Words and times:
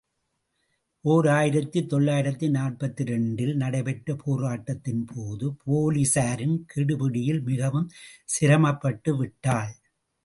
ஓர் 1.05 1.27
ஆயிரத்து 1.29 1.79
தொள்ளாயிரத்து 1.85 2.47
நாற்பத்திரண்டு 2.49 3.45
ல் 3.49 3.53
நடைபெற்ற 3.55 4.15
போராட்டத்தின் 4.15 5.05
போது 5.05 5.47
போலீசாரின்கெடுபிடியில் 5.65 7.43
மிகவும் 7.43 7.87
சிரமப்பட்டு 8.29 9.13
விட்டாள். 9.17 9.73